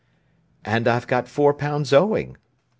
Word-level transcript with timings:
"And 0.65 0.87
I've 0.87 1.05
got 1.05 1.27
four 1.27 1.53
pounds 1.53 1.93
owing. 1.93 2.37